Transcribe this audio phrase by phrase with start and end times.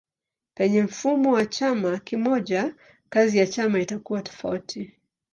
[0.55, 2.75] Penye mfumo wa chama kimoja
[3.09, 4.93] kazi ya chama itakuwa tofauti.